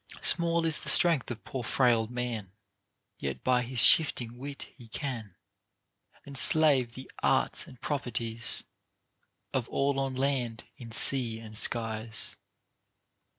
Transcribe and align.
Small 0.23 0.65
is 0.65 0.79
the 0.79 0.89
strength 0.89 1.29
of 1.29 1.43
poor 1.43 1.63
frail 1.63 2.07
man; 2.07 2.53
Yet 3.19 3.43
by 3.43 3.61
his 3.61 3.77
shifting 3.83 4.39
wit 4.39 4.63
he 4.75 4.87
can 4.87 5.35
Enslave 6.25 6.93
the 6.95 7.11
arts 7.21 7.67
and 7.67 7.79
properties 7.81 8.63
Of 9.53 9.69
all 9.69 9.99
on 9.99 10.15
land, 10.15 10.63
in 10.75 10.91
sea 10.91 11.37
and 11.39 11.55
skies. 11.55 12.35